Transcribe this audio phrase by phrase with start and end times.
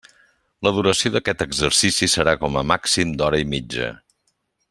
[0.67, 3.93] La duració d'aquest exercici serà com a màxim d'hora i mitja.